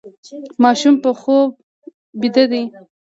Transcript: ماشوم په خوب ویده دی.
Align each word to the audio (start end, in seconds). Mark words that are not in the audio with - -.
ماشوم 0.63 0.95
په 1.03 1.09
خوب 1.21 1.49
ویده 2.19 2.43
دی. 2.51 2.63